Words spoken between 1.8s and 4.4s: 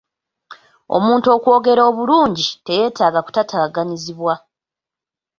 obululngi, teyeetaaga kutaataaganyizibwa.